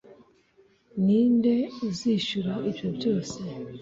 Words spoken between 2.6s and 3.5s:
ibyo byose?